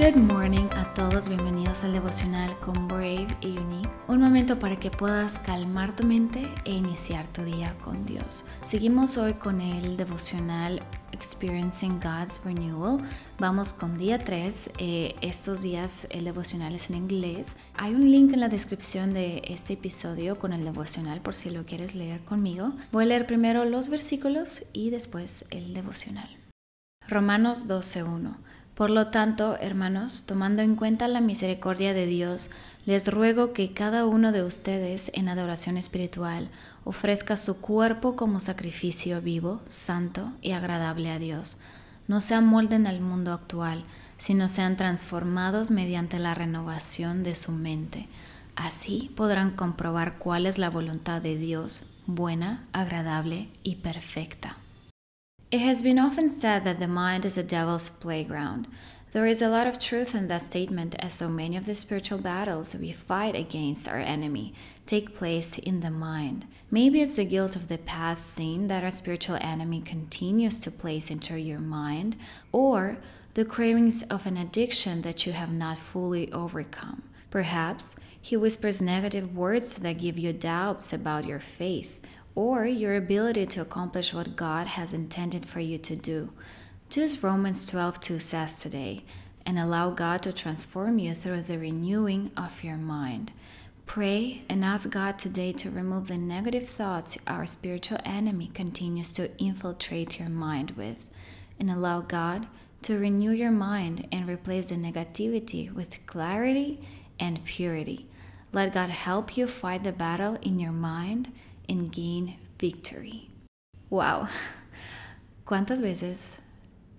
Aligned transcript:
Good 0.00 0.16
morning 0.16 0.66
a 0.76 0.94
todos, 0.94 1.28
bienvenidos 1.28 1.84
al 1.84 1.92
devocional 1.92 2.58
con 2.60 2.88
Brave 2.88 3.26
y 3.42 3.58
Unique. 3.58 3.90
Un 4.08 4.22
momento 4.22 4.58
para 4.58 4.80
que 4.80 4.90
puedas 4.90 5.38
calmar 5.38 5.94
tu 5.94 6.04
mente 6.04 6.48
e 6.64 6.72
iniciar 6.72 7.26
tu 7.26 7.42
día 7.42 7.76
con 7.84 8.06
Dios. 8.06 8.46
Seguimos 8.62 9.18
hoy 9.18 9.34
con 9.34 9.60
el 9.60 9.98
devocional 9.98 10.82
Experiencing 11.12 12.00
God's 12.00 12.40
Renewal. 12.42 13.02
Vamos 13.38 13.74
con 13.74 13.98
día 13.98 14.18
3. 14.18 14.70
Eh, 14.78 15.16
estos 15.20 15.60
días 15.60 16.08
el 16.10 16.24
devocional 16.24 16.74
es 16.74 16.88
en 16.88 16.96
inglés. 16.96 17.58
Hay 17.74 17.94
un 17.94 18.10
link 18.10 18.32
en 18.32 18.40
la 18.40 18.48
descripción 18.48 19.12
de 19.12 19.42
este 19.44 19.74
episodio 19.74 20.38
con 20.38 20.54
el 20.54 20.64
devocional 20.64 21.20
por 21.20 21.34
si 21.34 21.50
lo 21.50 21.66
quieres 21.66 21.94
leer 21.94 22.24
conmigo. 22.24 22.72
Voy 22.90 23.04
a 23.04 23.08
leer 23.08 23.26
primero 23.26 23.66
los 23.66 23.90
versículos 23.90 24.64
y 24.72 24.88
después 24.88 25.44
el 25.50 25.74
devocional. 25.74 26.30
Romanos 27.06 27.66
12.1 27.66 28.49
por 28.80 28.88
lo 28.88 29.08
tanto, 29.08 29.58
hermanos, 29.60 30.24
tomando 30.24 30.62
en 30.62 30.74
cuenta 30.74 31.06
la 31.06 31.20
misericordia 31.20 31.92
de 31.92 32.06
Dios, 32.06 32.48
les 32.86 33.08
ruego 33.12 33.52
que 33.52 33.74
cada 33.74 34.06
uno 34.06 34.32
de 34.32 34.42
ustedes 34.42 35.10
en 35.12 35.28
adoración 35.28 35.76
espiritual 35.76 36.48
ofrezca 36.84 37.36
su 37.36 37.60
cuerpo 37.60 38.16
como 38.16 38.40
sacrificio 38.40 39.20
vivo, 39.20 39.60
santo 39.68 40.32
y 40.40 40.52
agradable 40.52 41.10
a 41.10 41.18
Dios. 41.18 41.58
No 42.08 42.22
se 42.22 42.34
amolden 42.34 42.86
al 42.86 43.02
mundo 43.02 43.34
actual, 43.34 43.84
sino 44.16 44.48
sean 44.48 44.78
transformados 44.78 45.70
mediante 45.70 46.18
la 46.18 46.32
renovación 46.32 47.22
de 47.22 47.34
su 47.34 47.52
mente. 47.52 48.08
Así 48.56 49.12
podrán 49.14 49.50
comprobar 49.50 50.16
cuál 50.16 50.46
es 50.46 50.56
la 50.56 50.70
voluntad 50.70 51.20
de 51.20 51.36
Dios, 51.36 51.82
buena, 52.06 52.66
agradable 52.72 53.50
y 53.62 53.76
perfecta. 53.76 54.56
It 55.50 55.58
has 55.62 55.82
been 55.82 55.98
often 55.98 56.30
said 56.30 56.62
that 56.62 56.78
the 56.78 56.86
mind 56.86 57.26
is 57.26 57.36
a 57.36 57.42
devil's 57.42 57.90
playground. 57.90 58.68
There 59.10 59.26
is 59.26 59.42
a 59.42 59.48
lot 59.48 59.66
of 59.66 59.80
truth 59.80 60.14
in 60.14 60.28
that 60.28 60.42
statement, 60.42 60.94
as 61.00 61.14
so 61.14 61.28
many 61.28 61.56
of 61.56 61.66
the 61.66 61.74
spiritual 61.74 62.18
battles 62.18 62.76
we 62.76 62.92
fight 62.92 63.34
against 63.34 63.88
our 63.88 63.98
enemy 63.98 64.54
take 64.86 65.12
place 65.12 65.58
in 65.58 65.80
the 65.80 65.90
mind. 65.90 66.46
Maybe 66.70 67.02
it's 67.02 67.16
the 67.16 67.24
guilt 67.24 67.56
of 67.56 67.66
the 67.66 67.78
past 67.78 68.32
sin 68.32 68.68
that 68.68 68.84
our 68.84 68.92
spiritual 68.92 69.38
enemy 69.40 69.80
continues 69.80 70.60
to 70.60 70.70
place 70.70 71.10
into 71.10 71.36
your 71.36 71.58
mind, 71.58 72.14
or 72.52 72.98
the 73.34 73.44
cravings 73.44 74.04
of 74.04 74.26
an 74.26 74.36
addiction 74.36 75.02
that 75.02 75.26
you 75.26 75.32
have 75.32 75.50
not 75.50 75.78
fully 75.78 76.30
overcome. 76.30 77.02
Perhaps 77.32 77.96
he 78.20 78.36
whispers 78.36 78.80
negative 78.80 79.36
words 79.36 79.74
that 79.74 79.98
give 79.98 80.16
you 80.16 80.32
doubts 80.32 80.92
about 80.92 81.24
your 81.26 81.40
faith 81.40 81.99
or 82.34 82.64
your 82.66 82.96
ability 82.96 83.46
to 83.46 83.60
accomplish 83.60 84.14
what 84.14 84.36
God 84.36 84.66
has 84.66 84.94
intended 84.94 85.46
for 85.46 85.60
you 85.60 85.78
to 85.78 85.96
do. 85.96 86.32
As 86.96 87.22
Romans 87.22 87.66
12:2 87.66 88.18
says 88.18 88.60
today, 88.60 89.04
and 89.46 89.58
allow 89.58 89.90
God 89.90 90.22
to 90.22 90.32
transform 90.32 90.98
you 90.98 91.14
through 91.14 91.42
the 91.42 91.58
renewing 91.58 92.30
of 92.36 92.62
your 92.62 92.76
mind. 92.76 93.32
Pray 93.86 94.42
and 94.48 94.64
ask 94.64 94.88
God 94.90 95.18
today 95.18 95.52
to 95.54 95.70
remove 95.70 96.06
the 96.06 96.18
negative 96.18 96.68
thoughts 96.68 97.18
our 97.26 97.46
spiritual 97.46 97.98
enemy 98.04 98.50
continues 98.54 99.12
to 99.14 99.36
infiltrate 99.38 100.18
your 100.20 100.28
mind 100.28 100.72
with, 100.72 101.06
and 101.58 101.70
allow 101.70 102.00
God 102.00 102.46
to 102.82 102.98
renew 102.98 103.32
your 103.32 103.50
mind 103.50 104.06
and 104.12 104.28
replace 104.28 104.66
the 104.66 104.76
negativity 104.76 105.72
with 105.72 106.04
clarity 106.06 106.86
and 107.18 107.44
purity. 107.44 108.06
Let 108.52 108.74
God 108.74 108.90
help 108.90 109.36
you 109.36 109.46
fight 109.46 109.84
the 109.84 109.92
battle 109.92 110.38
in 110.42 110.58
your 110.58 110.72
mind 110.72 111.32
and 111.70 111.94
gain 111.94 112.36
victory. 112.58 113.30
Wow. 113.88 114.26
¿Cuántas 115.44 115.80
veces 115.80 116.40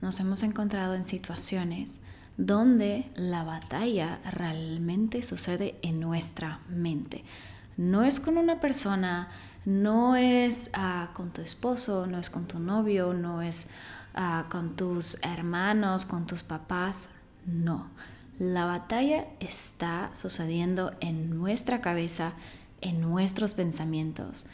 nos 0.00 0.18
hemos 0.20 0.42
encontrado 0.42 0.94
en 0.94 1.04
situaciones 1.04 2.00
donde 2.36 3.10
la 3.16 3.44
batalla 3.44 4.20
realmente 4.30 5.22
sucede 5.22 5.78
en 5.82 6.00
nuestra 6.00 6.60
mente? 6.68 7.24
No 7.76 8.04
es 8.04 8.20
con 8.20 8.38
una 8.38 8.60
persona, 8.60 9.28
no 9.64 10.16
es 10.16 10.70
uh, 10.76 11.12
con 11.14 11.32
tu 11.32 11.42
esposo, 11.42 12.06
no 12.06 12.18
es 12.18 12.30
con 12.30 12.46
tu 12.46 12.58
novio, 12.58 13.12
no 13.12 13.42
es 13.42 13.66
uh, 14.16 14.48
con 14.48 14.76
tus 14.76 15.18
hermanos, 15.22 16.06
con 16.06 16.26
tus 16.26 16.42
papás, 16.42 17.10
no. 17.46 17.90
La 18.38 18.64
batalla 18.64 19.26
está 19.38 20.10
sucediendo 20.14 20.94
en 21.00 21.30
nuestra 21.30 21.82
cabeza, 21.82 22.32
en 22.80 23.00
nuestros 23.00 23.54
pensamientos. 23.54 24.46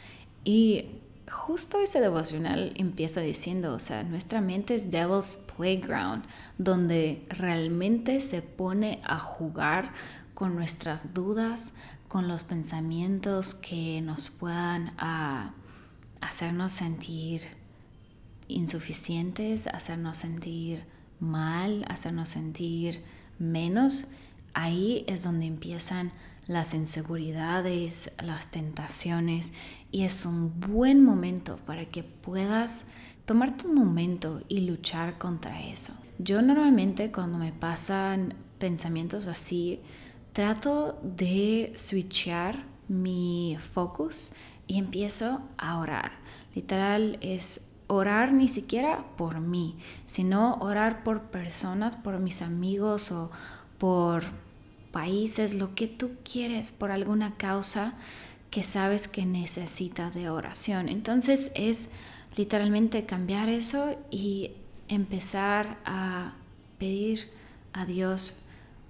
Y 0.43 0.85
justo 1.29 1.81
ese 1.81 1.99
devocional 1.99 2.73
empieza 2.75 3.21
diciendo, 3.21 3.73
o 3.73 3.79
sea, 3.79 4.03
nuestra 4.03 4.41
mente 4.41 4.75
es 4.75 4.91
Devil's 4.91 5.35
Playground, 5.57 6.23
donde 6.57 7.25
realmente 7.29 8.21
se 8.21 8.41
pone 8.41 9.01
a 9.03 9.19
jugar 9.19 9.91
con 10.33 10.55
nuestras 10.55 11.13
dudas, 11.13 11.73
con 12.07 12.27
los 12.27 12.43
pensamientos 12.43 13.53
que 13.53 14.01
nos 14.01 14.29
puedan 14.29 14.93
ah, 14.97 15.53
hacernos 16.21 16.71
sentir 16.71 17.41
insuficientes, 18.47 19.67
hacernos 19.67 20.17
sentir 20.17 20.85
mal, 21.19 21.85
hacernos 21.89 22.29
sentir 22.29 23.03
menos. 23.39 24.07
Ahí 24.53 25.03
es 25.07 25.23
donde 25.23 25.45
empiezan 25.45 26.11
las 26.47 26.73
inseguridades, 26.73 28.11
las 28.23 28.51
tentaciones 28.51 29.53
y 29.91 30.03
es 30.03 30.25
un 30.25 30.59
buen 30.59 31.03
momento 31.03 31.57
para 31.65 31.85
que 31.85 32.03
puedas 32.03 32.85
tomarte 33.25 33.67
un 33.67 33.75
momento 33.75 34.41
y 34.47 34.61
luchar 34.61 35.17
contra 35.17 35.61
eso. 35.61 35.93
Yo 36.17 36.41
normalmente 36.41 37.11
cuando 37.11 37.37
me 37.37 37.51
pasan 37.51 38.35
pensamientos 38.57 39.27
así, 39.27 39.81
trato 40.33 40.99
de 41.03 41.73
switchar 41.75 42.65
mi 42.87 43.57
focus 43.73 44.33
y 44.65 44.77
empiezo 44.77 45.41
a 45.57 45.77
orar. 45.77 46.11
Literal 46.55 47.17
es 47.21 47.71
orar 47.87 48.33
ni 48.33 48.47
siquiera 48.47 49.05
por 49.17 49.39
mí, 49.39 49.77
sino 50.05 50.55
orar 50.55 51.03
por 51.03 51.23
personas, 51.23 51.95
por 51.95 52.19
mis 52.19 52.41
amigos 52.41 53.11
o 53.11 53.31
por 53.77 54.23
países, 54.91 55.53
lo 55.53 55.75
que 55.75 55.87
tú 55.87 56.11
quieres 56.23 56.71
por 56.71 56.91
alguna 56.91 57.35
causa 57.35 57.93
que 58.49 58.63
sabes 58.63 59.07
que 59.07 59.25
necesita 59.25 60.09
de 60.09 60.29
oración. 60.29 60.89
Entonces 60.89 61.51
es 61.55 61.89
literalmente 62.35 63.05
cambiar 63.05 63.49
eso 63.49 63.95
y 64.09 64.51
empezar 64.87 65.77
a 65.85 66.33
pedir 66.77 67.29
a 67.73 67.85
Dios 67.85 68.43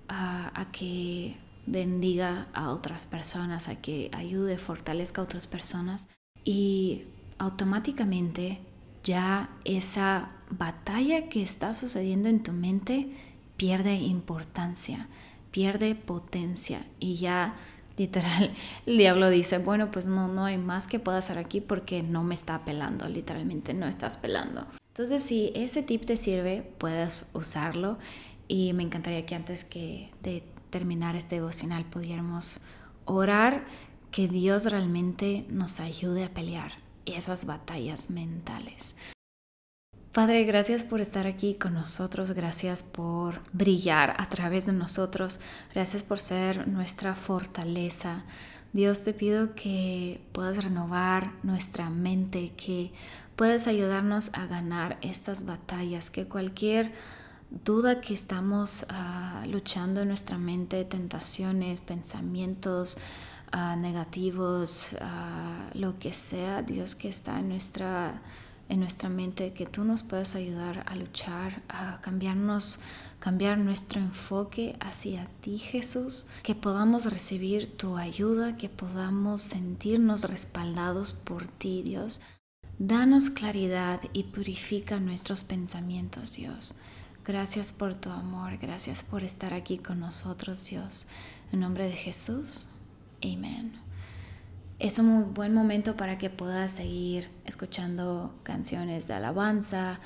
a, 0.09 0.67
que 0.71 1.37
bendiga 1.65 2.47
a 2.53 2.69
otras 2.69 3.05
personas, 3.05 3.67
a 3.67 3.75
que 3.75 4.09
ayude, 4.13 4.57
fortalezca 4.57 5.21
a 5.21 5.25
otras 5.25 5.47
personas 5.47 6.07
y 6.45 7.03
automáticamente 7.39 8.61
ya 9.03 9.49
esa 9.65 10.31
batalla 10.49 11.27
que 11.27 11.41
está 11.41 11.73
sucediendo 11.73 12.29
en 12.29 12.41
tu 12.41 12.53
mente 12.53 13.09
pierde 13.57 13.95
importancia 13.95 15.07
pierde 15.51 15.95
potencia 15.95 16.85
y 16.99 17.15
ya 17.17 17.55
literal 17.97 18.53
el 18.85 18.97
diablo 18.97 19.29
dice, 19.29 19.57
bueno, 19.57 19.91
pues 19.91 20.07
no, 20.07 20.27
no 20.27 20.45
hay 20.45 20.57
más 20.57 20.87
que 20.87 20.99
pueda 20.99 21.17
hacer 21.17 21.37
aquí 21.37 21.61
porque 21.61 22.03
no 22.03 22.23
me 22.23 22.35
está 22.35 22.63
pelando, 22.63 23.07
literalmente 23.07 23.73
no 23.73 23.87
estás 23.87 24.17
pelando. 24.17 24.65
Entonces 24.89 25.23
si 25.23 25.51
ese 25.55 25.83
tip 25.83 26.05
te 26.05 26.17
sirve, 26.17 26.71
puedes 26.77 27.31
usarlo 27.33 27.97
y 28.47 28.73
me 28.73 28.83
encantaría 28.83 29.25
que 29.25 29.35
antes 29.35 29.63
que 29.63 30.11
de 30.23 30.43
terminar 30.69 31.15
este 31.15 31.35
devocional 31.35 31.85
pudiéramos 31.85 32.61
orar 33.05 33.65
que 34.11 34.27
Dios 34.27 34.65
realmente 34.65 35.45
nos 35.49 35.79
ayude 35.79 36.23
a 36.23 36.33
pelear 36.33 36.71
esas 37.05 37.45
batallas 37.45 38.09
mentales. 38.09 38.95
Padre, 40.17 40.45
gracias 40.45 40.83
por 40.83 40.99
estar 40.99 41.27
aquí 41.27 41.53
con 41.53 41.75
nosotros, 41.75 42.31
gracias 42.31 42.81
por 42.81 43.39
brillar 43.53 44.15
a 44.17 44.27
través 44.27 44.65
de 44.65 44.73
nosotros, 44.73 45.39
gracias 45.71 46.01
por 46.01 46.19
ser 46.19 46.67
nuestra 46.67 47.13
fortaleza. 47.13 48.23
Dios 48.73 49.03
te 49.03 49.13
pido 49.13 49.53
que 49.53 50.19
puedas 50.31 50.63
renovar 50.63 51.33
nuestra 51.43 51.91
mente, 51.91 52.51
que 52.57 52.91
puedas 53.35 53.67
ayudarnos 53.67 54.31
a 54.33 54.47
ganar 54.47 54.97
estas 55.03 55.45
batallas, 55.45 56.09
que 56.09 56.27
cualquier 56.27 56.93
duda 57.63 58.01
que 58.01 58.15
estamos 58.15 58.87
ah, 58.89 59.43
luchando 59.47 60.01
en 60.01 60.07
nuestra 60.07 60.39
mente, 60.39 60.83
tentaciones, 60.83 61.79
pensamientos 61.81 62.97
ah, 63.51 63.75
negativos, 63.75 64.95
ah, 64.99 65.67
lo 65.75 65.99
que 65.99 66.11
sea, 66.11 66.63
Dios 66.63 66.95
que 66.95 67.07
está 67.07 67.37
en 67.37 67.49
nuestra 67.49 68.19
en 68.69 68.79
nuestra 68.79 69.09
mente, 69.09 69.53
que 69.53 69.65
tú 69.65 69.83
nos 69.83 70.03
puedas 70.03 70.35
ayudar 70.35 70.83
a 70.87 70.95
luchar, 70.95 71.63
a 71.69 71.99
cambiarnos, 72.01 72.79
cambiar 73.19 73.57
nuestro 73.57 73.99
enfoque 73.99 74.75
hacia 74.79 75.27
ti, 75.41 75.57
Jesús, 75.57 76.27
que 76.43 76.55
podamos 76.55 77.05
recibir 77.05 77.75
tu 77.77 77.97
ayuda, 77.97 78.57
que 78.57 78.69
podamos 78.69 79.41
sentirnos 79.41 80.23
respaldados 80.25 81.13
por 81.13 81.47
ti, 81.47 81.81
Dios. 81.83 82.21
Danos 82.79 83.29
claridad 83.29 84.01
y 84.13 84.23
purifica 84.23 84.99
nuestros 84.99 85.43
pensamientos, 85.43 86.33
Dios. 86.33 86.75
Gracias 87.25 87.73
por 87.73 87.97
tu 87.97 88.09
amor, 88.09 88.57
gracias 88.57 89.03
por 89.03 89.23
estar 89.23 89.53
aquí 89.53 89.77
con 89.77 89.99
nosotros, 89.99 90.65
Dios. 90.69 91.07
En 91.51 91.61
nombre 91.61 91.85
de 91.85 91.93
Jesús, 91.93 92.69
amén. 93.23 93.86
Es 94.79 94.99
un 94.99 95.33
buen 95.33 95.55
momento 95.55 95.95
para 95.95 96.19
que 96.19 96.29
puedas 96.29 96.71
seguir 96.71 97.31
escuchando 97.45 98.35
canciones 98.43 99.07
de 99.07 99.15
alabanza, 99.15 99.99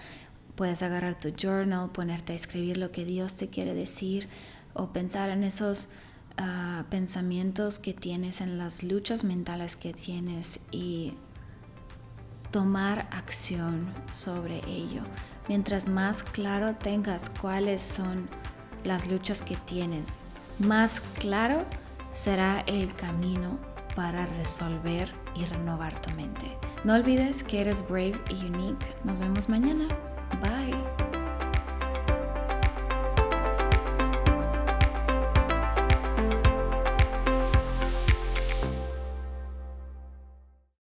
puedes 0.55 0.81
agarrar 0.81 1.19
tu 1.19 1.33
journal, 1.35 1.91
ponerte 1.91 2.31
a 2.31 2.35
escribir 2.37 2.77
lo 2.77 2.89
que 2.89 3.03
Dios 3.03 3.35
te 3.35 3.49
quiere 3.49 3.73
decir 3.73 4.29
o 4.73 4.93
pensar 4.93 5.29
en 5.29 5.43
esos 5.43 5.89
ah, 6.37 6.85
pensamientos 6.89 7.79
que 7.79 7.93
tienes, 7.93 8.39
en 8.39 8.57
las 8.57 8.81
luchas 8.81 9.25
mentales 9.25 9.75
que 9.75 9.91
tienes 9.91 10.61
y 10.71 11.15
tomar 12.51 13.09
acción 13.11 13.93
sobre 14.13 14.61
ello. 14.69 15.01
Mientras 15.49 15.89
más 15.89 16.23
claro 16.23 16.75
tengas 16.75 17.29
cuáles 17.29 17.81
son 17.81 18.29
las 18.85 19.09
luchas 19.09 19.41
que 19.41 19.57
tienes, 19.57 20.23
más 20.59 21.01
claro 21.19 21.65
será 22.13 22.61
el 22.67 22.95
camino 22.95 23.70
para 23.95 24.25
resolver 24.25 25.11
y 25.35 25.45
renovar 25.45 25.99
tu 26.01 26.13
mente. 26.15 26.57
No 26.83 26.95
olvides 26.95 27.43
que 27.43 27.61
eres 27.61 27.87
brave 27.87 28.19
y 28.29 28.45
unique. 28.45 28.85
Nos 29.03 29.19
vemos 29.19 29.49
mañana. 29.49 29.87
Bye. 30.41 30.90